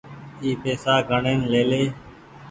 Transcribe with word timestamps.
اي 0.41 0.49
پئيسا 0.61 0.93
گڻين 1.09 1.39
ليلي۔ 1.51 1.83